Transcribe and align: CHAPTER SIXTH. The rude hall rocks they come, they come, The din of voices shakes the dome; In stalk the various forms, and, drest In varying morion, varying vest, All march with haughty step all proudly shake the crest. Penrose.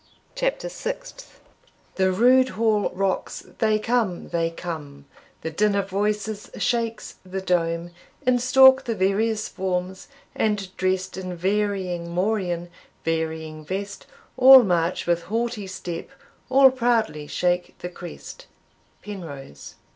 CHAPTER 0.33 0.67
SIXTH. 0.67 1.39
The 1.93 2.11
rude 2.11 2.49
hall 2.57 2.89
rocks 2.91 3.45
they 3.59 3.77
come, 3.77 4.29
they 4.29 4.49
come, 4.49 5.05
The 5.41 5.51
din 5.51 5.75
of 5.75 5.91
voices 5.91 6.49
shakes 6.57 7.17
the 7.23 7.39
dome; 7.39 7.91
In 8.25 8.39
stalk 8.39 8.85
the 8.85 8.95
various 8.95 9.47
forms, 9.47 10.07
and, 10.33 10.75
drest 10.75 11.17
In 11.17 11.35
varying 11.35 12.09
morion, 12.09 12.71
varying 13.05 13.63
vest, 13.63 14.07
All 14.37 14.63
march 14.63 15.05
with 15.05 15.25
haughty 15.29 15.67
step 15.67 16.09
all 16.49 16.71
proudly 16.71 17.27
shake 17.27 17.77
the 17.77 17.89
crest. 17.89 18.47
Penrose. 19.03 19.75